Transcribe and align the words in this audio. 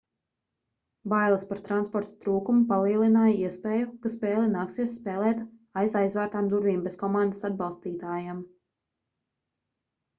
bailes 1.11 1.43
par 1.49 1.59
transporta 1.67 2.15
trūkumu 2.23 2.63
palielināja 2.71 3.35
iespēju 3.51 3.91
ka 4.05 4.11
spēli 4.13 4.49
nāksies 4.55 4.97
spēlēt 5.03 5.45
aiz 5.83 5.97
aizvērtām 6.03 6.51
durvīm 6.55 6.83
bez 6.89 6.99
komandas 7.07 7.47
atbalstītājiem 7.51 8.41